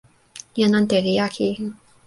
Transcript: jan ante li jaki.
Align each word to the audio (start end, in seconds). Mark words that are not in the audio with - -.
jan 0.59 0.73
ante 0.77 0.97
li 1.05 1.11
jaki. 1.19 1.49